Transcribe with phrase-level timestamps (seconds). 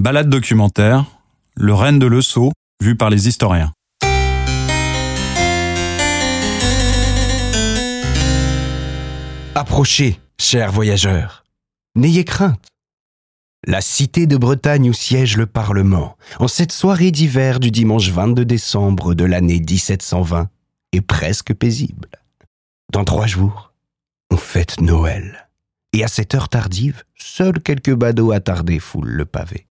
[0.00, 1.04] Balade documentaire,
[1.56, 2.52] le Rennes de Le Sceau,
[2.82, 3.70] vu par les historiens.
[9.54, 11.44] Approchez, chers voyageurs.
[11.96, 12.66] N'ayez crainte.
[13.66, 18.46] La cité de Bretagne où siège le Parlement, en cette soirée d'hiver du dimanche 22
[18.46, 20.48] décembre de l'année 1720,
[20.92, 22.08] est presque paisible.
[22.90, 23.74] Dans trois jours,
[24.30, 25.50] on fête Noël.
[25.92, 29.66] Et à cette heure tardive, seuls quelques badauds attardés foulent le pavé.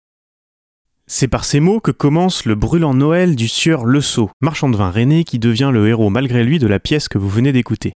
[1.11, 4.01] C'est par ces mots que commence le brûlant Noël du sieur Le
[4.43, 7.31] marchand de vin rennais qui devient le héros malgré lui de la pièce que vous
[7.31, 7.95] venez d'écouter.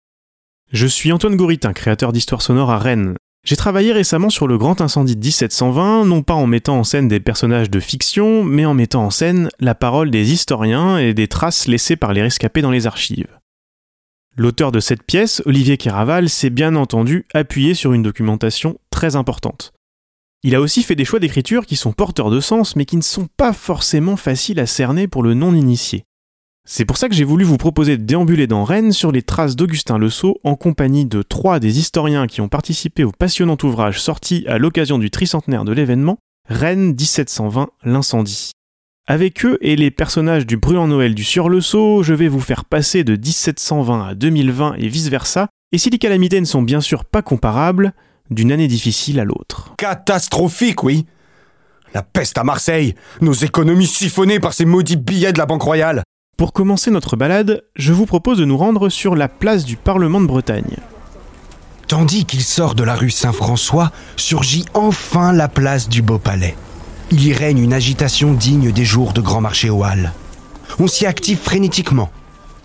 [0.73, 3.15] Je suis Antoine Gouritin, créateur d'histoires sonores à Rennes.
[3.47, 7.09] J'ai travaillé récemment sur le grand incendie de 1720, non pas en mettant en scène
[7.09, 11.29] des personnages de fiction, mais en mettant en scène la parole des historiens et des
[11.29, 13.39] traces laissées par les rescapés dans les archives.
[14.37, 19.73] L'auteur de cette pièce, Olivier Kéraval, s'est bien entendu appuyé sur une documentation très importante.
[20.45, 23.03] Il a aussi fait des choix d'écriture qui sont porteurs de sens, mais qui ne
[23.03, 26.05] sont pas forcément faciles à cerner pour le non-initié.
[26.65, 29.57] C'est pour ça que j'ai voulu vous proposer de déambuler dans Rennes sur les traces
[29.57, 34.01] d'Augustin Le Sceau en compagnie de trois des historiens qui ont participé au passionnant ouvrage
[34.01, 38.53] sorti à l'occasion du tricentenaire de l'événement, Rennes 1720, l'incendie.
[39.09, 42.39] Avec eux et les personnages du brûlant Noël du Sieur Le Sceau, je vais vous
[42.39, 46.83] faire passer de 1720 à 2020 et vice-versa, et si les calamités ne sont bien
[46.83, 47.93] sûr pas comparables,
[48.31, 49.75] d'une année difficile à l'autre.
[49.77, 51.07] Catastrophique, oui.
[51.95, 56.03] La peste à Marseille, nos économies siphonnées par ces maudits billets de la Banque Royale.
[56.37, 60.21] Pour commencer notre balade, je vous propose de nous rendre sur la place du Parlement
[60.21, 60.77] de Bretagne.
[61.89, 66.55] Tandis qu'il sort de la rue Saint-François, surgit enfin la place du Beau Palais.
[67.11, 70.13] Il y règne une agitation digne des jours de grand marché au Halles.
[70.79, 72.11] On s'y active frénétiquement.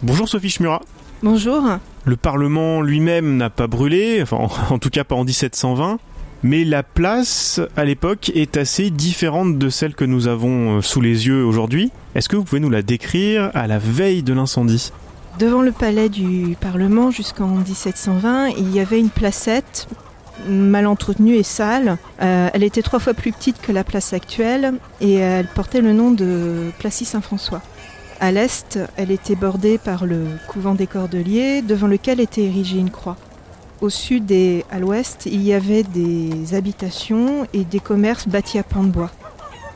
[0.02, 0.82] Bonjour Sophie Schmurat.
[1.24, 1.64] Bonjour.
[2.06, 6.00] Le Parlement lui-même n'a pas brûlé, en tout cas pas en 1720,
[6.44, 11.00] mais la place à l'époque est assez différente de celle que nous avons euh, sous
[11.00, 11.92] les yeux aujourd'hui.
[12.16, 14.92] Est-ce que vous pouvez nous la décrire à la veille de l'incendie?
[15.40, 19.88] Devant le palais du Parlement jusqu'en 1720, il y avait une placette
[20.46, 21.98] mal entretenue et sale.
[22.22, 25.94] Euh, elle était trois fois plus petite que la place actuelle et elle portait le
[25.94, 27.62] nom de Placy Saint-François.
[28.24, 32.90] À l'est, elle était bordée par le couvent des Cordeliers, devant lequel était érigée une
[32.90, 33.18] croix.
[33.82, 38.64] Au sud et à l'ouest, il y avait des habitations et des commerces bâtis à
[38.64, 39.12] pans de bois.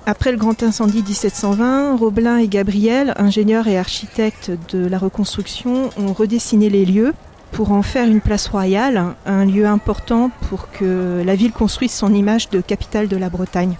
[0.06, 6.14] Après le grand incendie 1720, Roblin et Gabriel, ingénieurs et architectes de la reconstruction, ont
[6.14, 7.14] redessiné les lieux
[7.52, 12.14] pour en faire une place royale, un lieu important pour que la ville construise son
[12.14, 13.76] image de capitale de la Bretagne.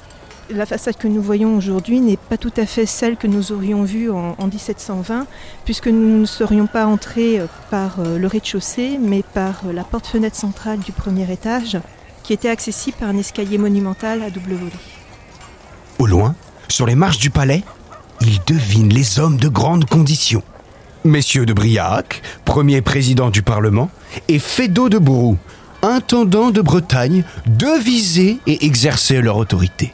[0.50, 3.84] La façade que nous voyons aujourd'hui n'est pas tout à fait celle que nous aurions
[3.84, 5.28] vue en, 1720,
[5.66, 9.84] puisque nous ne serions pas entrés euh, par euh, le rez-de-chaussée, mais par euh, la
[9.84, 11.78] porte-fenêtre centrale du premier étage,
[12.24, 14.72] qui était accessible par un escalier monumental à double volée.
[16.00, 16.34] Au loin,
[16.70, 17.64] sur les marches du palais,
[18.22, 20.44] il devine les hommes de grande condition.
[21.04, 23.90] Messieurs de Briac, premier président du Parlement,
[24.30, 25.38] et Fédot de Bourou,
[25.82, 29.94] intendant de Bretagne, deviser et exercer leur autorité.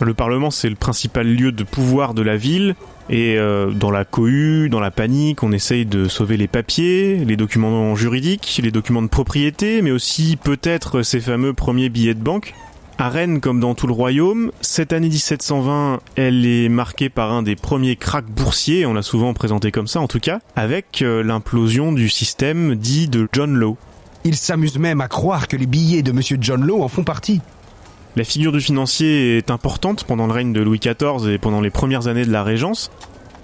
[0.00, 2.74] Le Parlement, c'est le principal lieu de pouvoir de la ville.
[3.08, 7.36] Et euh, dans la cohue, dans la panique, on essaye de sauver les papiers, les
[7.36, 12.52] documents juridiques, les documents de propriété, mais aussi peut-être ces fameux premiers billets de banque.
[12.98, 17.42] À Rennes, comme dans tout le royaume, cette année 1720, elle est marquée par un
[17.42, 21.22] des premiers cracks boursiers, on l'a souvent présenté comme ça en tout cas, avec euh,
[21.22, 23.76] l'implosion du système dit de John Law.
[24.24, 27.42] Il s'amuse même à croire que les billets de Monsieur John Law en font partie.
[28.16, 31.68] La figure du financier est importante pendant le règne de Louis XIV et pendant les
[31.68, 32.90] premières années de la Régence.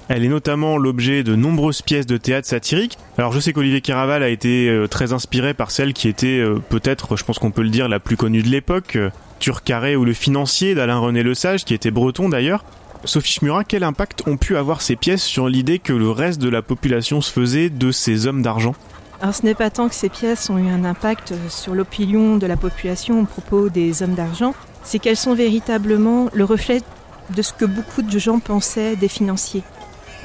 [0.09, 2.97] Elle est notamment l'objet de nombreuses pièces de théâtre satiriques.
[3.19, 6.59] Alors je sais qu'Olivier Caraval a été euh, très inspiré par celle qui était euh,
[6.71, 10.07] peut-être, je pense qu'on peut le dire, la plus connue de l'époque, euh, Turcaré ou
[10.07, 12.65] Le Financier d'Alain René Le Sage, qui était breton d'ailleurs.
[13.05, 16.49] Sophie Schmurat, quel impact ont pu avoir ces pièces sur l'idée que le reste de
[16.49, 18.75] la population se faisait de ces hommes d'argent?
[19.23, 22.47] Alors ce n'est pas tant que ces pièces ont eu un impact sur l'opinion de
[22.49, 24.53] la population au propos des hommes d'argent,
[24.83, 26.83] c'est qu'elles sont véritablement le reflet
[27.31, 29.63] de ce que beaucoup de gens pensaient des financiers.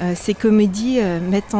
[0.01, 1.55] Euh, ces comédies euh, mettent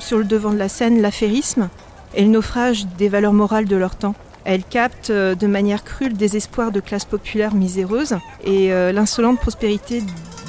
[0.00, 1.68] sur le devant de la scène l'affairisme
[2.14, 4.16] et le naufrage des valeurs morales de leur temps.
[4.44, 10.02] Elles captent euh, de manière crue le désespoir de classes populaires miséreuses et l'insolente prospérité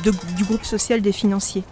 [0.03, 1.63] du groupe social des financiers.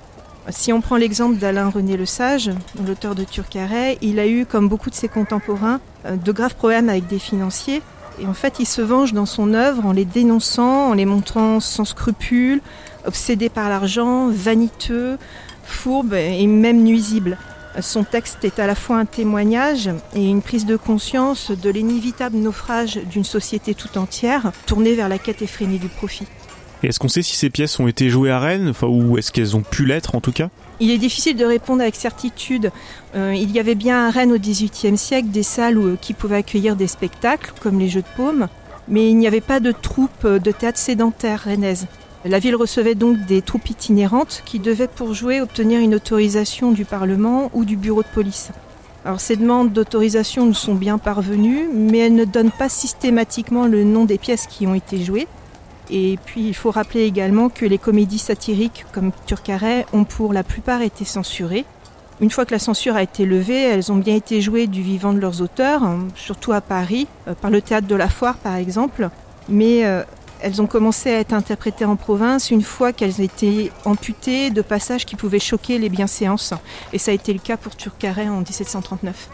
[0.50, 2.52] Si on prend l'exemple d'Alain René Le Sage,
[2.86, 6.88] l'auteur de Turcaret, il a eu, comme beaucoup de ses contemporains, euh, de graves problèmes
[6.88, 7.82] avec des financiers.
[8.22, 11.60] Et en fait, il se venge dans son œuvre en les dénonçant, en les montrant
[11.60, 12.62] sans scrupules,
[13.06, 15.18] obsédés par l'argent, vaniteux,
[15.64, 17.38] fourbes et même nuisibles.
[17.82, 22.38] Son texte est à la fois un témoignage et une prise de conscience de l'inévitable
[22.38, 26.28] naufrage d'une société tout entière tournée vers la quête effrénée du profit.
[26.86, 29.62] Est-ce qu'on sait si ces pièces ont été jouées à Rennes, ou est-ce qu'elles ont
[29.64, 30.50] pu l'être en tout cas?
[30.80, 32.72] Il est difficile de répondre avec certitude.
[33.16, 36.38] Euh, il y avait bien à Rennes au XVIIIe siècle des salles où- qui pouvaient
[36.38, 38.48] accueillir des spectacles, comme les Jeux de Paume,
[38.88, 41.88] mais il n'y avait pas de troupe de théâtre sédentaire rennaise.
[42.24, 46.86] La ville recevait donc des troupes itinérantes qui devaient pour jouer obtenir une autorisation du
[46.86, 48.50] Parlement ou du bureau de police.
[49.06, 53.84] Alors ces demandes d'autorisation nous sont bien parvenues, mais elles ne donnent pas systématiquement le
[53.84, 55.28] nom des pièces qui ont été jouées.
[55.90, 60.44] Et puis il faut rappeler également que les comédies satiriques comme Turcaret ont pour la
[60.44, 61.66] plupart été censurées.
[62.22, 65.12] Une fois que la censure a été levée, elles ont bien été jouées du vivant
[65.12, 68.56] de leurs auteurs, hein, surtout à Paris, euh, par le théâtre de la Foire par
[68.56, 69.10] exemple.
[69.50, 70.02] Mais euh,
[70.40, 75.06] elles ont commencé à être interprétées en province une fois qu'elles étaient amputées de passages
[75.06, 76.54] qui pouvaient choquer les bienséances.
[76.94, 79.30] Et ça a été le cas pour Turcaret en 1739.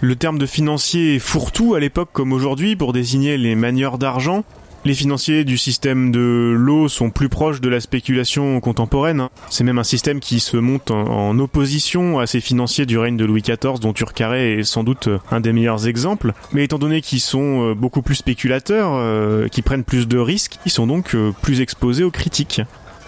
[0.00, 4.44] Le terme de financier fourre-tout à l'époque comme aujourd'hui pour désigner les manieurs d'argent.
[4.86, 9.20] Les financiers du système de l'eau sont plus proches de la spéculation contemporaine.
[9.20, 9.30] hein.
[9.48, 13.24] C'est même un système qui se monte en, opposition à ces financiers du règne de
[13.24, 16.34] Louis XIV, dont Turcaret est sans doute euh, un des meilleurs exemples.
[16.52, 20.58] Mais étant donné qu'ils sont euh, beaucoup plus spéculateurs, euh, qui prennent plus de risques,
[20.66, 22.60] ils sont donc plus exposés aux critiques.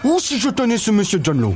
[0.03, 1.55] Oh, si je tenais ce monsieur John Law?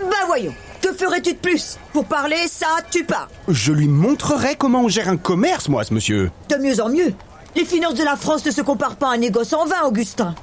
[0.00, 1.78] Bah voyons, que ferais-tu de plus?
[1.94, 3.28] Pour parler, ça, tu pars.
[3.48, 6.30] Je lui montrerai comment on gère un commerce, moi, ce monsieur.
[6.50, 7.14] De mieux en mieux.
[7.54, 10.34] Les finances de la France ne se comparent pas à un négoce en vin, Augustin.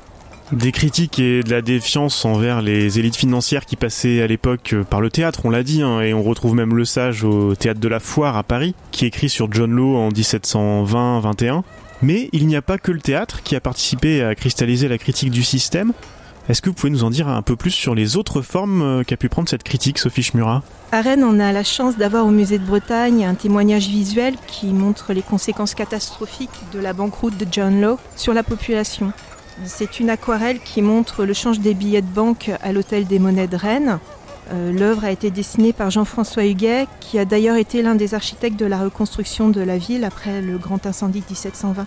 [0.52, 4.84] Des critiques et de la défiance envers les élites financières qui passaient à l'époque euh,
[4.84, 7.80] par le théâtre, on l'a dit, hein, et on retrouve même le sage au théâtre
[7.80, 11.62] de la Foire à Paris, qui écrit sur John Law en 1720-21.
[12.02, 15.32] Mais il n'y a pas que le théâtre qui a participé à cristalliser la critique
[15.32, 15.94] du système.
[16.50, 19.04] Est-ce que vous pouvez nous en dire un peu plus sur les autres formes euh,
[19.04, 20.64] qu'a pu prendre cette critique, Sophie Schmurat?
[20.92, 24.66] À Rennes, on a la chance d'avoir au musée de Bretagne un témoignage visuel qui
[24.74, 29.14] montre les conséquences catastrophiques de la banqueroute de John Law sur la population.
[29.64, 33.48] C'est une aquarelle qui montre le change des billets de banque à l'hôtel des monnaies
[33.48, 34.00] de Rennes.
[34.52, 38.60] Euh, L'œuvre a été dessinée par Jean-François Huguet, qui a d'ailleurs été l'un des architectes
[38.60, 41.86] de la reconstruction de la ville après le grand incendie de 1720.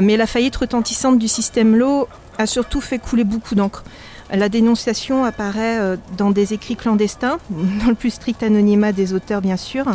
[0.00, 2.08] Mais la faillite retentissante du système Law
[2.38, 3.84] a surtout fait couler beaucoup d'encre.
[4.30, 9.40] La dénonciation apparaît euh, dans des écrits clandestins, dans le plus strict anonymat des auteurs
[9.40, 9.86] bien sûr,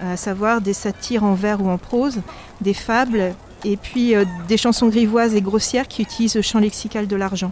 [0.00, 2.20] à savoir des satires en vers ou en prose,
[2.60, 3.34] des fables,
[3.64, 7.50] et puis euh, des chansons grivoises et grossières qui utilisent le champ lexical de l'argent.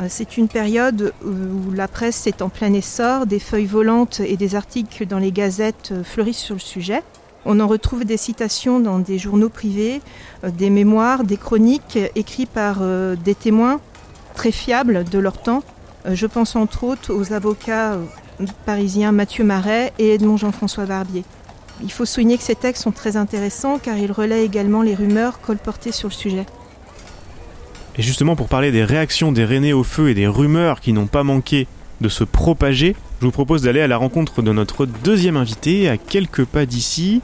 [0.00, 4.36] Euh, C'est une période où la presse est en plein essor, des feuilles volantes et
[4.36, 7.02] des articles dans les gazettes fleurissent sur le sujet.
[7.44, 10.00] On en retrouve des citations dans des journaux privés,
[10.44, 13.80] euh, des mémoires, des chroniques euh, écrits par euh, des témoins
[14.34, 15.62] très fiables de leur temps.
[16.10, 17.96] Je pense entre autres aux avocats
[18.66, 21.22] parisiens Mathieu Marais et Edmond Jean-François Barbier.
[21.82, 25.40] Il faut souligner que ces textes sont très intéressants car ils relaient également les rumeurs
[25.40, 26.46] colportées sur le sujet.
[27.96, 31.06] Et justement, pour parler des réactions des Rennais au feu et des rumeurs qui n'ont
[31.06, 31.66] pas manqué
[32.00, 35.98] de se propager, je vous propose d'aller à la rencontre de notre deuxième invité à
[35.98, 37.20] quelques pas d'ici.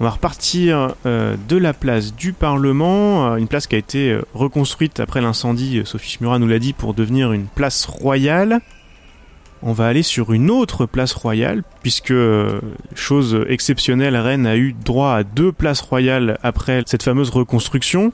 [0.00, 4.10] On va repartir euh, de la place du Parlement, euh, une place qui a été
[4.10, 8.60] euh, reconstruite après l'incendie, Sophie Schmurat nous l'a dit, pour devenir une place royale.
[9.62, 12.12] On va aller sur une autre place royale, puisque,
[12.94, 18.12] chose exceptionnelle, Rennes a eu droit à deux places royales après cette fameuse reconstruction.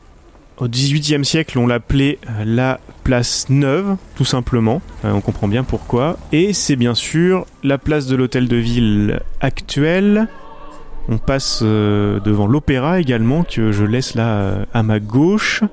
[0.59, 4.81] Au XVIIIe siècle, on l'appelait la place Neuve, tout simplement.
[5.03, 6.19] On comprend bien pourquoi.
[6.31, 10.29] Et c'est bien sûr la place de l'hôtel de ville actuelle.
[11.13, 15.65] On passe euh, devant l'opéra également, que je laisse là euh, à ma gauche.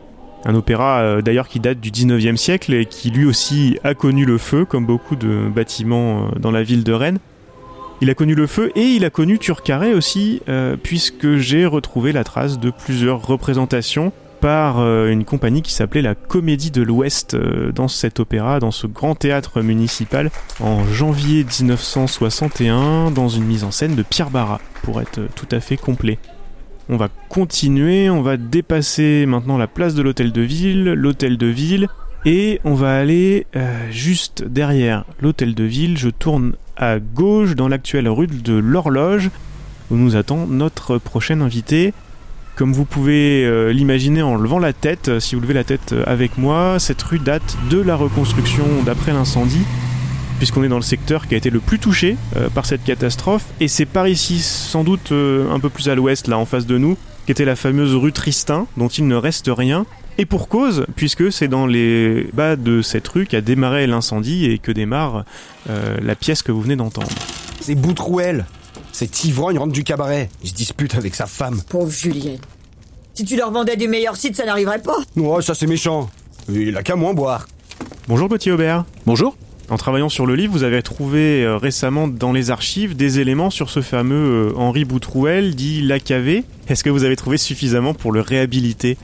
[0.45, 4.25] Un opéra euh, d'ailleurs qui date du 19e siècle et qui lui aussi a connu
[4.25, 7.19] le feu, comme beaucoup de bâtiments dans la ville de Rennes.
[8.01, 10.41] Il a connu le feu et il a connu Turcaret aussi,
[10.83, 16.15] puisque j'ai retrouvé la trace de plusieurs représentations par euh, une compagnie qui s'appelait la
[16.15, 20.29] Comédie de l'Ouest euh, dans cet opéra, dans ce grand théâtre municipal,
[20.59, 25.47] en janvier 1961, dans une mise en scène de Pierre Barra, pour être euh, tout
[25.51, 26.19] à fait complet.
[26.89, 31.47] On va continuer, on va dépasser maintenant la place de l'hôtel de ville, l'hôtel de
[31.47, 31.87] ville,
[32.25, 33.45] et on va aller
[33.91, 35.97] juste derrière l'hôtel de ville.
[35.97, 39.29] Je tourne à gauche dans l'actuelle rue de l'Horloge,
[39.91, 41.93] où nous attend notre prochain invité.
[42.57, 45.93] Comme vous pouvez euh, l'imaginer en levant la tête, euh, si vous levez la tête
[45.93, 49.61] euh, avec moi, cette rue date de la reconstruction d'après l'incendie,
[50.39, 52.15] puisqu'on est dans le secteur qui a été le plus touché
[52.53, 56.37] par cette catastrophe, et c'est par ici, sans doute un peu plus à l'ouest, là
[56.37, 56.95] en face de nous,
[57.25, 59.87] qu'était la fameuse rue Tristin, dont il ne reste rien.
[60.19, 64.59] Et pour cause, puisque c'est dans les bas de cette rue qu'a démarré l'incendie et
[64.59, 65.25] que démarre
[65.67, 67.09] la pièce que vous venez d'entendre.
[67.59, 68.45] C'est Boutrouel.
[68.97, 70.27] Cet ivrogne rentre du cabaret.
[70.41, 71.61] Il se dispute avec sa femme.
[71.69, 72.37] Pauvre Julien.
[73.13, 74.97] Si tu leur vendais du meilleur site, ça n'arriverait pas.
[75.17, 76.09] Oh, ça c'est méchant.
[76.49, 77.45] Il a qu'à moins boire.
[78.07, 78.85] Bonjour Gauthier Aubert.
[79.05, 79.37] Bonjour.
[79.69, 83.51] En travaillant sur le livre, vous avez trouvé euh, récemment dans les archives des éléments
[83.51, 86.43] sur ce fameux euh, Henri Boutrouel, dit Lacavé.
[86.67, 88.97] Est-ce que vous avez trouvé suffisamment pour le réhabiliter?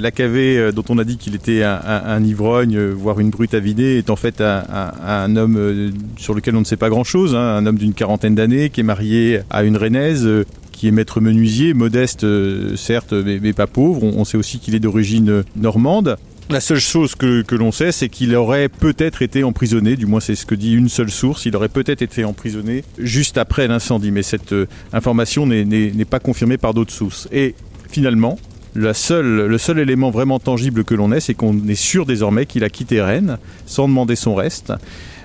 [0.00, 3.98] Lacavé, euh, dont on a dit qu'il était un, ivrogne, euh, voire une brute avidée,
[3.98, 7.66] est en fait un, homme euh, sur lequel on ne sait pas grand-chose, hein, un
[7.66, 10.44] homme d'une quarantaine d'années qui est marié à une rennaise, euh,
[10.80, 14.02] qui est maître menuisier, modeste euh, certes, mais, pas pauvre.
[14.02, 16.16] On, sait aussi qu'il est d'origine euh, normande.
[16.48, 20.20] La seule chose que, que l'on sait, c'est qu'il aurait peut-être été emprisonné, du moins
[20.20, 24.10] c'est ce que dit une seule source, il aurait peut-être été emprisonné juste après l'incendie,
[24.10, 27.28] mais cette euh, information n'est pas confirmée par d'autres sources.
[27.30, 27.54] Et
[27.90, 28.38] finalement,
[28.74, 32.68] le seul élément vraiment tangible que l'on ait, c'est qu'on est sûr désormais qu'il a
[32.68, 34.72] quitté Rennes sans demander son reste.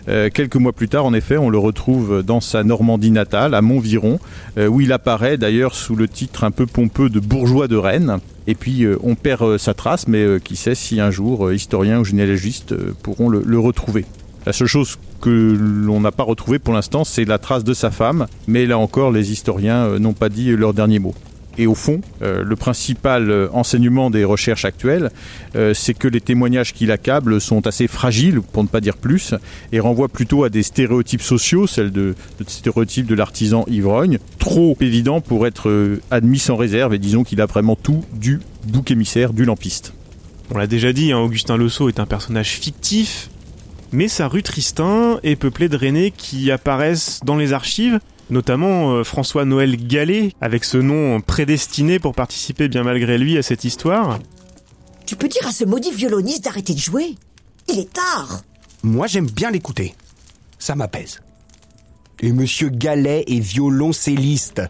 [0.07, 3.61] Euh, quelques mois plus tard, en effet, on le retrouve dans sa Normandie natale, à
[3.61, 4.19] Montviron,
[4.57, 8.19] euh, où il apparaît d'ailleurs sous le titre un peu pompeux de bourgeois de Rennes.
[8.47, 12.05] Et puis euh, on perd sa trace, mais qui sait si un jour historiens ou
[12.05, 14.05] généalogistes pourront le, le retrouver.
[14.45, 17.89] La seule chose que l'on n'a pas retrouvée pour l'instant, c'est la trace de sa
[17.89, 21.15] femme, mais là encore, les historiens n'ont pas dit leur dernier mot.
[21.57, 25.11] Et au fond, euh, le principal euh, enseignement des recherches actuelles,
[25.55, 29.33] euh, c'est que les témoignages qui l'accablent sont assez fragiles, pour ne pas dire plus,
[29.71, 32.15] et renvoient plutôt à des stéréotypes sociaux, celles de,
[32.47, 37.45] stéréotypes de l'artisan ivrogne, trop évidents pour être admis sans réserve, et disons qu'il a
[37.45, 39.93] vraiment tout du bouc émissaire du lampiste.
[40.51, 43.29] On l'a déjà dit, hein, Augustin Sceau est un personnage fictif,
[43.91, 49.03] mais sa rue Tristan est peuplée de Rennais qui apparaissent dans les archives, notamment euh,
[49.03, 54.19] François-Noël Gallet, avec ce nom prédestiné pour participer bien malgré lui à cette histoire.
[55.05, 57.15] Tu peux dire à ce maudit violoniste d'arrêter de jouer?
[57.67, 58.41] Il est tard
[58.83, 59.95] Moi, j'aime bien l'écouter.
[60.57, 61.21] Ça m'apaise.
[62.21, 64.61] Et Monsieur Gallet est violoncelliste.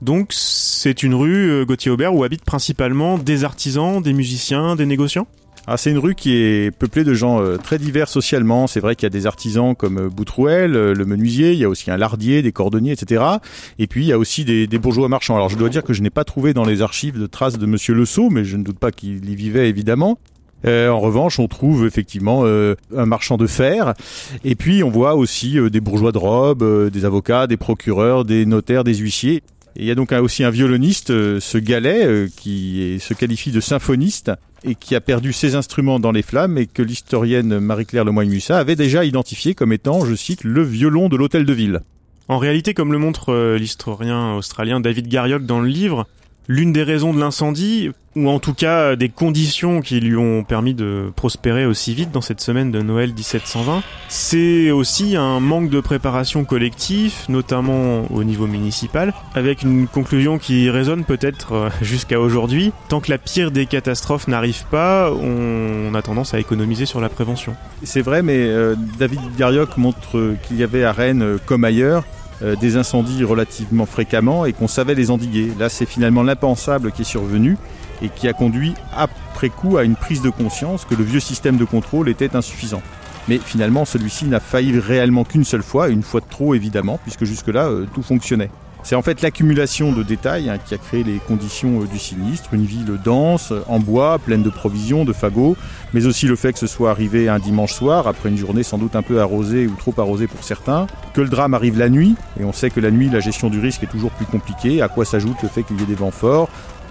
[0.00, 4.86] Donc c'est une rue, euh, Gauthier Aubert, où habitent principalement des artisans, des musiciens, des
[4.86, 5.28] négociants?
[5.68, 8.66] Ah, c'est une rue qui est peuplée de gens euh, très divers socialement.
[8.66, 11.64] C'est vrai qu'il y a des artisans comme euh, Boutrouel, euh, le menuisier, il y
[11.64, 13.22] a aussi un lardier, des cordonniers, etc.
[13.78, 15.36] Et puis il y a aussi des, des bourgeois marchands.
[15.36, 17.66] Alors je dois dire que je n'ai pas trouvé dans les archives de traces de
[17.66, 20.18] Monsieur Le Sceau, mais je ne doute pas qu'il y vivait évidemment.
[20.66, 23.94] Euh, en revanche, on trouve effectivement euh, un marchand de fer,
[24.44, 28.24] et puis on voit aussi euh, des bourgeois de robe, euh, des avocats, des procureurs,
[28.24, 29.42] des notaires, des huissiers.
[29.76, 33.50] Et il y a donc aussi un violoniste, euh, ce galet, qui est- se qualifie
[33.52, 34.30] de symphoniste
[34.64, 38.76] et qui a perdu ses instruments dans les flammes et que l'historienne Marie-Claire Lemoyne-Mussat avait
[38.76, 41.80] déjà identifié comme étant, je cite, le violon de l'hôtel de ville.
[42.28, 46.06] En réalité, comme le montre euh, l'historien australien David Garriock dans le livre,
[46.48, 50.44] l'une des raisons de l'incendie, ou en tout cas euh, des conditions qui lui ont
[50.44, 55.70] permis de prospérer aussi vite dans cette semaine de Noël 1720, c'est aussi un manque
[55.70, 62.20] de préparation collectif, notamment au niveau municipal, avec une conclusion qui résonne peut-être euh, jusqu'à
[62.20, 62.72] aujourd'hui.
[62.88, 67.08] Tant que la pire des catastrophes n'arrive pas, on a tendance à économiser sur la
[67.08, 67.54] prévention.
[67.82, 72.04] C'est vrai, mais euh, David Garriock montre qu'il y avait à Rennes, comme ailleurs,
[72.42, 75.52] des incendies relativement fréquemment et qu'on savait les endiguer.
[75.58, 77.56] Là, c'est finalement l'impensable qui est survenu
[78.02, 81.56] et qui a conduit après coup à une prise de conscience que le vieux système
[81.56, 82.82] de contrôle était insuffisant.
[83.28, 87.24] Mais finalement, celui-ci n'a failli réellement qu'une seule fois, une fois de trop évidemment, puisque
[87.24, 88.50] jusque-là, euh, tout fonctionnait.
[88.84, 92.52] C'est en fait l'accumulation de détails hein, qui a créé les conditions euh, du sinistre,
[92.52, 95.56] une ville dense, en bois, pleine de provisions, de fagots,
[95.94, 98.78] mais aussi le fait que ce soit arrivé un dimanche soir, après une journée sans
[98.78, 102.16] doute un peu arrosée ou trop arrosée pour certains, que le drame arrive la nuit,
[102.40, 104.88] et on sait que la nuit, la gestion du risque est toujours plus compliquée, à
[104.88, 106.48] quoi s'ajoute le fait qu'il y ait des vents forts,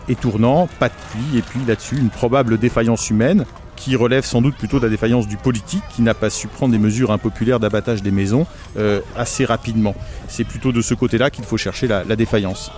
[0.08, 3.46] et tournants, pas de pluie, et puis là-dessus, une probable défaillance humaine,
[3.82, 6.72] qui relève sans doute plutôt de la défaillance du politique, qui n'a pas su prendre
[6.72, 8.46] des mesures impopulaires d'abattage des maisons
[8.78, 9.96] euh, assez rapidement.
[10.28, 12.72] C'est plutôt de ce côté-là qu'il faut chercher la, la défaillance.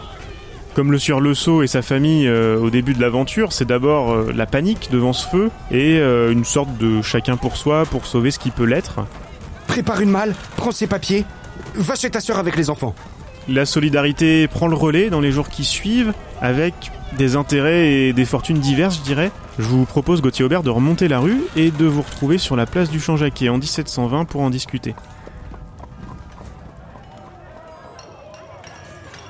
[0.76, 4.12] Comme le sieur Le Sceau et sa famille euh, au début de l'aventure, c'est d'abord
[4.12, 8.08] euh, la panique devant ce feu et euh, une sorte de chacun pour soi pour
[8.08, 9.02] sauver ce qui peut l'être.
[9.68, 11.26] Prépare une malle, prends ses papiers,
[11.76, 12.96] va chez ta sœur avec les enfants.
[13.48, 16.74] La solidarité prend le relais dans les jours qui suivent avec
[17.13, 19.32] des intérêts et des fortunes diverses, je dirais.
[19.60, 22.65] Je vous propose, Gauthier Aubert, de remonter la rue et de vous retrouver sur la
[22.65, 24.96] place du Champ-Jacquet en 1720 pour en discuter.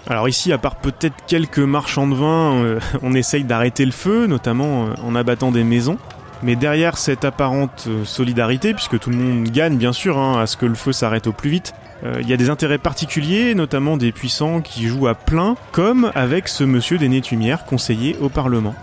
[0.08, 4.28] Alors ici, à part peut-être quelques marchands de vin, euh, on essaye d'arrêter le feu,
[4.28, 5.98] notamment euh, en abattant des maisons.
[6.42, 10.46] Mais derrière cette apparente euh, solidarité, puisque tout le monde gagne bien sûr hein, à
[10.46, 11.74] ce que le feu s'arrête au plus vite,
[12.20, 16.48] il y a des intérêts particuliers, notamment des puissants qui jouent à plein, comme avec
[16.48, 18.76] ce monsieur des Nétumières, conseiller au Parlement.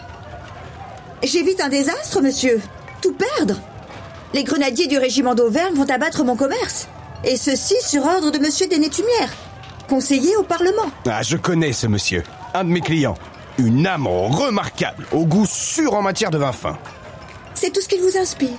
[1.22, 2.60] J'évite un désastre, monsieur.
[3.02, 3.60] Tout perdre.
[4.32, 6.88] Les grenadiers du régiment d'Auvergne vont abattre mon commerce.
[7.24, 9.30] Et ceci sur ordre de monsieur Dénétumière,
[9.88, 10.90] conseiller au Parlement.
[11.06, 12.22] Ah, je connais ce monsieur.
[12.54, 13.16] Un de mes clients.
[13.58, 16.78] Une âme remarquable, au goût sûr en matière de vin fin.
[17.52, 18.56] C'est tout ce qu'il vous inspire.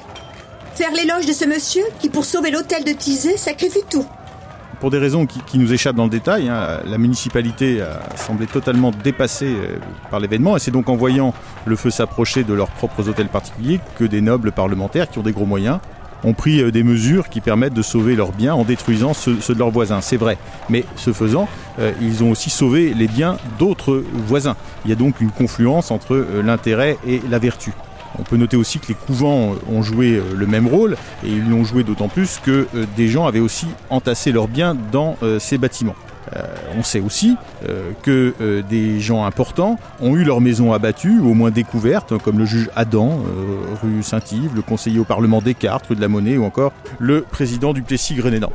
[0.76, 4.06] Faire l'éloge de ce monsieur qui, pour sauver l'hôtel de Tizé, sacrifie tout.
[4.82, 8.90] Pour des raisons qui, nous échappent dans le détail, hein, la municipalité a semblé totalement
[8.90, 9.78] dépassée euh,
[10.10, 11.36] par l'événement et c'est donc en voyant
[11.66, 15.34] le feu s'approcher de leurs propres hôtels particuliers que des nobles parlementaires qui ont des
[15.34, 15.78] gros moyens
[16.24, 19.60] ont pris euh, des mesures qui permettent de sauver leurs biens en détruisant ceux, de
[19.60, 20.02] leurs voisins.
[20.02, 20.40] C'est vrai.
[20.68, 21.48] Mais ce faisant,
[21.78, 24.56] euh, ils ont aussi sauvé les biens d'autres voisins.
[24.86, 27.72] Il y a donc une confluence entre l'intérêt et la vertu.
[28.20, 31.50] On peut noter aussi que les couvents ont joué euh, le même rôle et ils
[31.50, 35.40] l'ont joué d'autant plus que euh, des gens avaient aussi entassé leurs biens dans euh,
[35.40, 35.96] ces bâtiments.
[36.36, 36.44] Euh,
[36.78, 37.36] on sait aussi
[37.68, 42.18] euh, que euh, des gens importants ont eu leur maison abattue, ou au moins découverte,
[42.20, 46.08] comme le juge Adam, euh, rue Saint-Yves, le conseiller au Parlement Descartes, rue de la
[46.08, 48.52] Monnaie, ou encore le président du Plessis-Grenédan.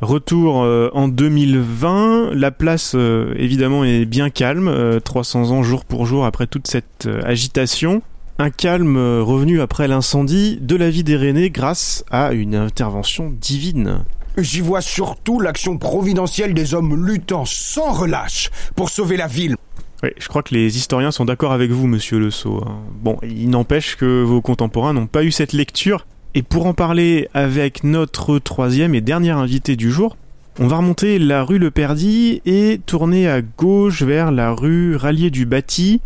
[0.00, 5.84] Retour euh, en 2020, la place euh, évidemment est bien calme, euh, 300 ans jour
[5.84, 8.00] pour jour après toute cette euh, agitation.
[8.38, 13.30] Un calme euh, revenu après l'incendie de la vie des Rennais grâce à une intervention
[13.38, 13.98] divine.
[14.38, 19.56] J'y vois surtout l'action providentielle des hommes luttant sans relâche pour sauver la ville.
[20.02, 22.64] Oui, je crois que les historiens sont d'accord avec vous, monsieur Le Sceau.
[22.66, 22.78] hein.
[23.02, 26.06] Bon, il n'empêche que vos contemporains n'ont pas eu cette lecture.
[26.34, 30.16] Et pour en parler avec notre troisième et dernier invité du jour,
[30.60, 35.30] on va remonter la rue Le Perdy et tourner à gauche vers la rue Rallier
[35.30, 36.00] du Bâti.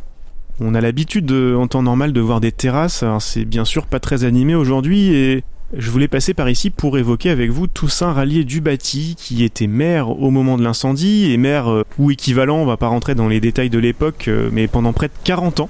[0.60, 3.86] On a l'habitude de- en temps normal de voir des terrasses, alors c'est bien sûr
[3.86, 5.42] pas très animé aujourd'hui et
[5.76, 9.66] je voulais passer par ici pour évoquer avec vous Toussaint Rallier du Bâti, qui était
[9.66, 13.26] maire au moment de l'incendie, et maire euh, ou équivalent, on va pas rentrer dans
[13.26, 15.68] les détails de l'époque, euh, mais pendant près de 40 ans.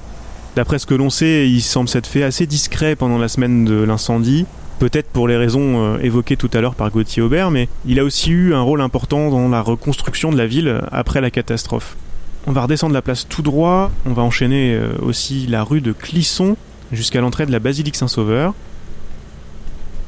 [0.57, 3.83] D'après ce que l'on sait, il semble s'être fait assez discret pendant la semaine de
[3.83, 4.47] l'incendie,
[4.79, 8.05] peut-être pour les raisons euh, évoquées tout à l'heure par Gauthier Aubert, mais il a
[8.05, 11.97] aussi eu un rôle important dans la reconstruction de la ville après la catastrophe.
[12.47, 15.93] On va redescendre la place tout droit, on va enchaîner euh, aussi la rue de
[15.93, 16.57] Clisson
[16.93, 18.55] jusqu'à l'entrée de la basilique Saint-Sauveur.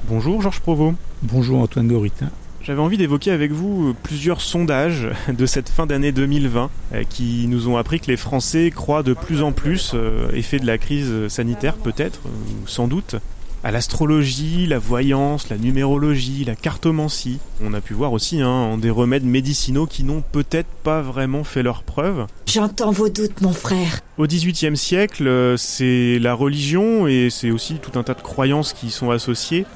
[0.08, 0.94] Bonjour Georges Provost.
[1.22, 2.30] Bonjour Antoine Doritin.
[2.66, 7.46] J'avais envie d'évoquer avec vous euh, plusieurs sondages de cette fin d'année 2020 euh, qui
[7.46, 10.76] nous ont appris que les Français croient de plus en plus, euh, effet de la
[10.76, 13.14] crise sanitaire peut-être, ou sans doute,
[13.62, 17.38] à l'astrologie, la voyance, la numérologie, la cartomancie.
[17.62, 21.62] On a pu voir aussi hein, des remèdes médicinaux qui n'ont peut-être pas vraiment fait
[21.62, 22.26] leurs preuves.
[22.46, 24.00] J'entends vos doutes, mon frère.
[24.18, 28.88] Au XVIIIe siècle, c'est la religion et c'est aussi tout un tas de croyances qui
[28.88, 29.66] y sont associées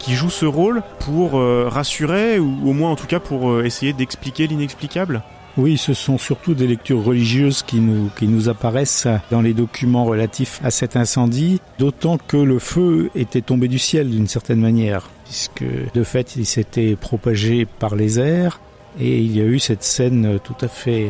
[0.00, 3.64] qui jouent ce rôle pour euh, rassurer ou au moins en tout cas pour euh,
[3.64, 5.22] essayer d'expliquer l'inexplicable?
[5.56, 10.04] Oui, ce sont surtout des lectures religieuses qui nous, qui nous apparaissent dans les documents
[10.04, 15.10] relatifs à cet incendie, d'autant que le feu était tombé du ciel d'une certaine manière,
[15.24, 18.60] puisque de fait il s'était propagé par les airs.
[18.98, 21.08] Et il y a eu cette scène tout à fait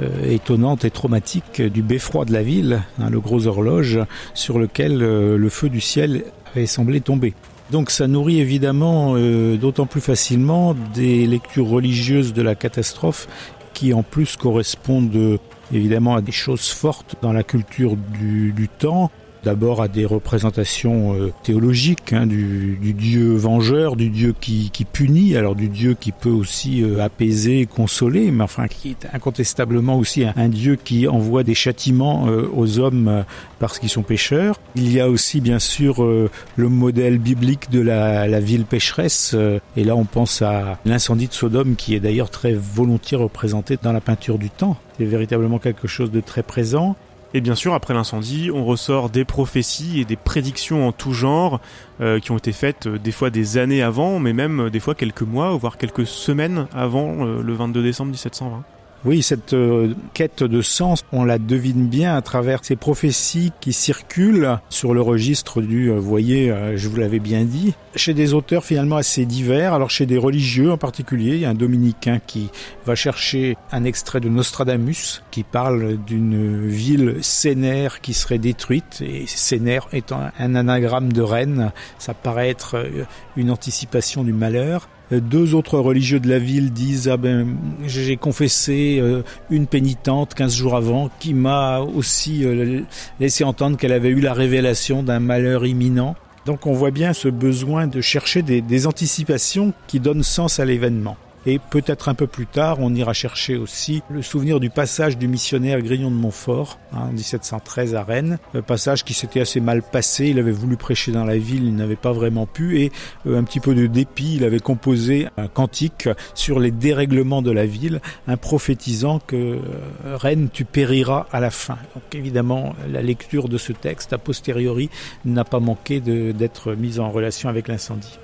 [0.00, 3.98] euh, étonnante et traumatique du beffroi de la ville, hein, le gros horloge,
[4.34, 7.32] sur lequel le feu du ciel avait semblé tomber.
[7.72, 13.26] Donc ça nourrit évidemment euh, d'autant plus facilement des lectures religieuses de la catastrophe
[13.72, 15.38] qui en plus correspondent euh,
[15.72, 19.10] évidemment à des choses fortes dans la culture du, du temps.
[19.44, 24.84] D'abord à des représentations euh, théologiques hein, du, du Dieu vengeur, du Dieu qui, qui
[24.84, 29.98] punit, alors du Dieu qui peut aussi euh, apaiser, consoler, mais enfin qui est incontestablement
[29.98, 33.24] aussi un, Dieu qui envoie des châtiments euh, aux hommes
[33.58, 34.60] parce qu'ils sont pécheurs.
[34.76, 39.36] Il y a aussi bien sûr le modèle biblique de la, la ville pécheresse,
[39.76, 43.92] et là on pense à l'incendie de Sodome qui est d'ailleurs très volontiers représenté dans
[43.92, 44.76] la peinture du temps.
[44.98, 46.96] C'est véritablement quelque chose de très présent.
[47.34, 51.60] Et bien sûr, après l'incendie, on ressort des prophéties et des prédictions en tout genre
[52.00, 54.80] euh, qui ont été faites euh, des fois des années avant, mais même euh, des
[54.80, 58.64] fois quelques mois, voire quelques semaines avant le 22 décembre 1720.
[59.04, 63.72] Oui, cette euh, quête de sens, on la devine bien à travers ces prophéties qui
[63.72, 68.32] circulent sur le registre du, euh, voyez, euh, je vous l'avais bien dit, chez des
[68.32, 69.74] auteurs finalement assez divers.
[69.74, 72.50] Alors chez des religieux en particulier, il y a un dominicain qui
[72.86, 79.26] va chercher un extrait de Nostradamus qui parle d'une ville sénère qui serait détruite et
[79.26, 83.04] sénère étant un anagramme de reine, ça paraît être euh,
[83.36, 84.88] une anticipation du malheur.
[85.20, 90.54] Deux autres religieux de la ville disent ah ben j'ai confessé euh, une pénitente 15
[90.54, 92.80] jours avant qui m'a aussi euh,
[93.20, 96.14] laissé entendre qu'elle avait eu la révélation d'un malheur imminent.
[96.46, 100.64] Donc on voit bien ce besoin de chercher des, des anticipations qui donnent sens à
[100.64, 101.16] l'événement.
[101.44, 105.26] Et peut-être un peu plus tard, on ira chercher aussi le souvenir du passage du
[105.26, 109.82] missionnaire Grignon de Montfort hein, en 1713 à Rennes, un passage qui s'était assez mal
[109.82, 110.28] passé.
[110.28, 112.92] Il avait voulu prêcher dans la ville, il n'avait pas vraiment pu, et
[113.26, 117.50] euh, un petit peu de dépit, il avait composé un cantique sur les dérèglements de
[117.50, 121.78] la ville, un prophétisant que euh, Rennes tu périras à la fin.
[121.94, 124.90] Donc évidemment, la lecture de ce texte a posteriori
[125.24, 128.18] n'a pas manqué d'être mise en relation avec l'incendie.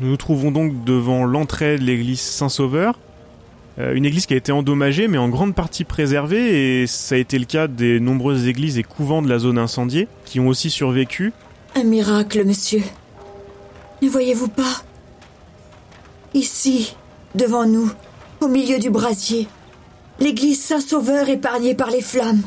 [0.00, 2.98] Nous nous trouvons donc devant l'entrée de l'église Saint-Sauveur,
[3.78, 7.18] euh, une église qui a été endommagée mais en grande partie préservée et ça a
[7.18, 10.70] été le cas des nombreuses églises et couvents de la zone incendiée qui ont aussi
[10.70, 11.32] survécu.
[11.76, 12.82] Un miracle, monsieur.
[14.02, 14.82] Ne voyez-vous pas?
[16.34, 16.96] Ici,
[17.34, 17.90] devant nous,
[18.40, 19.48] au milieu du brasier,
[20.18, 22.42] l'église Saint-Sauveur épargnée par les flammes.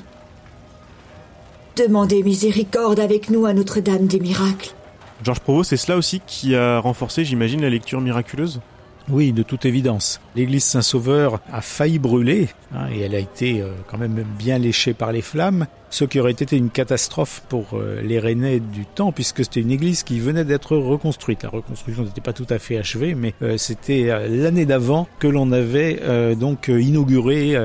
[1.77, 4.76] Demandez miséricorde avec nous à Notre-Dame des Miracles.
[5.23, 8.61] Georges Provost, c'est cela aussi qui a renforcé, j'imagine, la lecture miraculeuse
[9.09, 10.19] oui, de toute évidence.
[10.35, 14.93] L'église Saint-Sauveur a failli brûler, hein, et elle a été euh, quand même bien léchée
[14.93, 19.13] par les flammes, ce qui aurait été une catastrophe pour euh, les Rennais du temps,
[19.13, 21.43] puisque c'était une église qui venait d'être reconstruite.
[21.43, 25.53] La reconstruction n'était pas tout à fait achevée, mais euh, c'était l'année d'avant que l'on
[25.53, 27.55] avait donc inauguré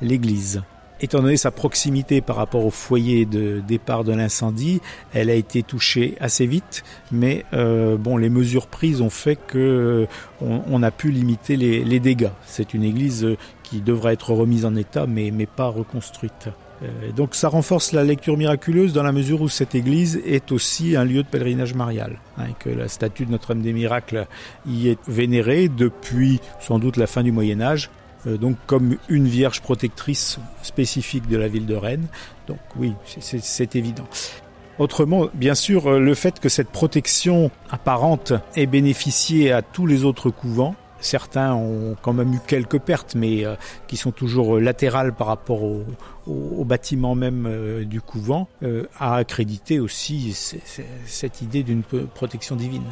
[0.00, 0.62] l'église.
[0.98, 4.80] Étant donné sa proximité par rapport au foyer de départ de l'incendie,
[5.12, 9.58] elle a été touchée assez vite, mais euh, bon, les mesures prises ont fait que
[9.58, 10.06] euh,
[10.40, 12.30] on, a pu limiter les, dégâts.
[12.46, 16.48] C'est une église euh, qui devrait être remise en état, mais, mais pas reconstruite.
[17.14, 21.04] donc ça renforce la lecture miraculeuse dans la mesure où cette église est aussi un
[21.04, 24.26] lieu de pèlerinage marial, hein, que la statue de Notre-Dame des Miracles
[24.66, 29.26] y est vénérée depuis sans doute la fin du Moyen Âge euh, donc comme une
[29.26, 32.06] vierge protectrice spécifique de la ville de Rennes.
[32.48, 34.06] Donc oui, c'est évident.
[34.78, 40.04] Autrement, bien sûr, euh, le fait que cette protection apparente ait bénéficié à tous les
[40.04, 43.54] autres couvents, certains ont quand même eu quelques pertes, mais euh,
[43.86, 45.84] qui sont toujours latérales par rapport au,
[46.64, 48.48] bâtiment même du couvent,
[48.98, 50.36] a accrédité aussi
[51.06, 52.82] cette idée d'une protection divine.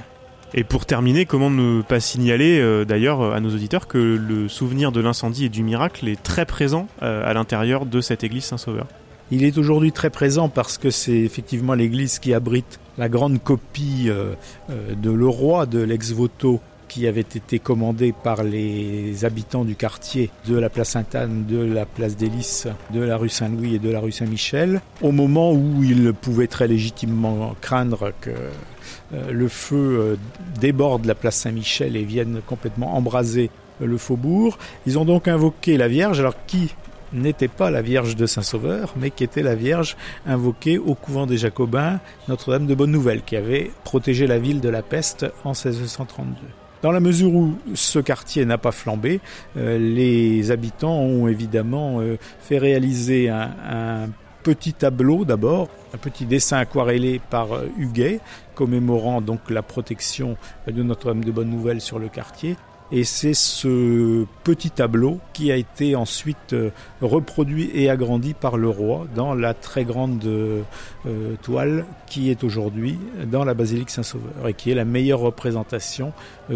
[0.57, 4.93] Et pour terminer, comment ne pas signaler euh, d'ailleurs à nos auditeurs que le souvenir
[4.93, 8.87] de l'incendie et du miracle est très présent euh, à l'intérieur de cette église Saint-Sauveur?
[9.33, 14.05] Il est aujourd'hui très présent parce que c'est effectivement l'église qui abrite la grande copie
[14.07, 14.35] euh,
[14.69, 16.61] de le roi de l'ex-voto
[16.95, 21.87] qui avait été commandé par les habitants du quartier de la place Sainte-Anne, de la
[21.87, 25.83] place des Lys, de la rue Saint-Louis et de la rue Saint-Michel, au moment où
[25.83, 30.17] ils pouvaient très légitimement craindre que euh, le feu euh,
[30.61, 34.57] déborde la place Saint-Michel et vienne complètement embraser le faubourg.
[34.87, 36.77] Ils ont donc invoqué la Vierge, alors qui
[37.13, 41.39] n'était pas la Vierge de Saint-Sauveur, mais qui était la Vierge invoquée au couvent des
[41.39, 46.37] Jacobins, Notre-Dame de Bonne Nouvelle, qui avait protégé la ville de la peste en 1632.
[46.85, 49.23] Dans la mesure où ce quartier n'a pas flambé,
[49.57, 52.03] les habitants ont évidemment
[52.43, 54.11] fait réaliser un
[54.45, 58.21] petit tableau d'abord, un petit dessin aquarellé par euh, Huguet,
[58.55, 60.37] commémorant donc la protection
[60.69, 62.57] de Notre-Dame de Bonne Nouvelle sur le quartier.
[62.93, 66.71] Et c'est ce petit tableau qui a été ensuite euh,
[67.01, 70.63] reproduit et agrandi par le roi dans la très grande euh,
[71.43, 76.13] toile qui est aujourd'hui dans la basilique Saint-Sauveur et qui est la meilleure représentation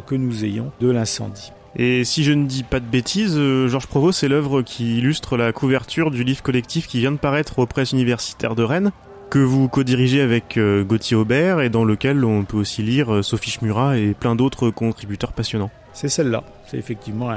[0.07, 1.53] que nous ayons de l'incendie.
[1.77, 5.37] Et si je ne dis pas de bêtises, euh, Georges Provost, c'est l'œuvre qui illustre
[5.37, 8.91] la couverture du livre collectif qui vient de paraître aux presses universitaires de Rennes,
[9.31, 13.23] que vous co-dirigez avec euh, Gauthier Aubert et dans lequel on peut aussi lire euh,
[13.23, 15.71] Sophie Schmurat et plein d'autres contributeurs passionnants.
[15.93, 16.45] C'est celle-là.
[16.67, 17.31] C'est effectivement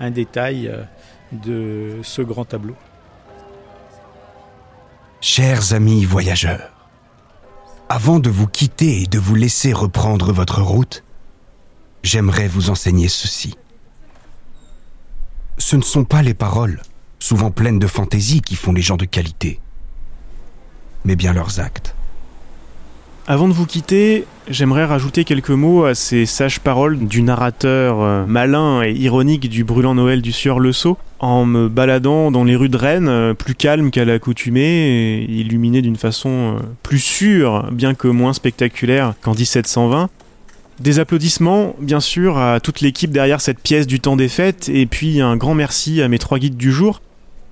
[0.00, 0.72] un détail
[1.32, 2.74] de ce grand tableau.
[5.20, 6.70] Chers amis voyageurs,
[7.88, 11.02] avant de vous quitter et de vous laisser reprendre votre route,
[12.02, 13.56] j'aimerais vous enseigner ceci
[15.58, 16.82] ce ne sont pas les paroles,
[17.18, 19.60] souvent pleines de fantaisie, qui font les gens de qualité,
[21.04, 21.94] mais bien leurs actes.
[23.26, 28.26] Avant de vous quitter, j'aimerais rajouter quelques mots à ces sages paroles du narrateur euh,
[28.26, 32.54] malin et ironique du brûlant Noël du sieur Le Sceau, en me baladant dans les
[32.54, 37.94] rues de Rennes, euh, plus calme qu'à l'accoutumée, illuminé d'une façon euh, plus sûre, bien
[37.94, 40.10] que moins spectaculaire qu'en 1720,
[40.80, 44.84] des applaudissements, bien sûr, à toute l'équipe derrière cette pièce du temps des fêtes, et
[44.84, 47.00] puis un grand merci à mes trois guides du jour.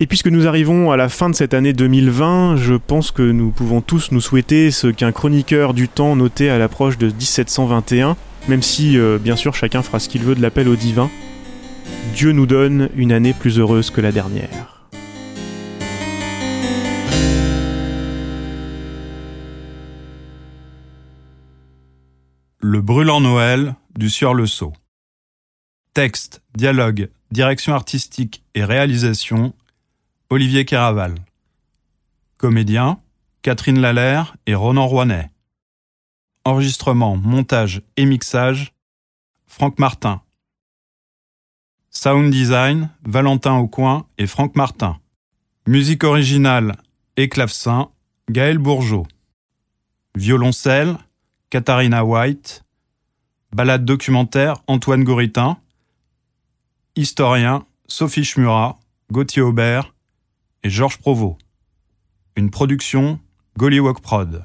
[0.03, 3.53] Et puisque nous arrivons à la fin de cette année 2020, je pense que nous
[3.53, 8.17] pouvons tous nous souhaiter ce qu'un chroniqueur du temps notait à l'approche de 1721,
[8.49, 11.09] même si, euh, bien sûr, chacun fera ce qu'il veut de l'appel au divin.
[12.17, 14.88] Dieu nous donne une année plus heureuse que la dernière.
[22.59, 24.73] Le brûlant Noël du sieur Le Sceau.
[25.95, 29.55] Texte, dialogue, direction artistique et réalisation,
[30.33, 31.16] Olivier Kéraval.
[32.38, 33.03] Comédiens,
[33.42, 35.29] Catherine Lallaire et Ronan Rouanet.
[36.47, 38.73] Enregistrement, montage et mixage,
[39.47, 40.23] Franck Martin.
[41.90, 44.99] Sound design, Valentin Aucoin et Franck Martin.
[45.66, 46.79] Musique originale
[47.18, 47.90] et clavecin,
[48.31, 49.07] Gaël Bourgeot.
[50.14, 50.97] Violoncelle,
[51.51, 52.64] Katharina White.
[53.55, 55.59] Balade documentaire, Antoine Goritin.
[56.97, 58.79] Historien, Sophie Schmurat,
[59.11, 59.92] Gauthier Aubert
[60.62, 61.38] et Georges Provost.
[62.37, 63.18] Une production,
[63.59, 64.44] Gollywog Prod.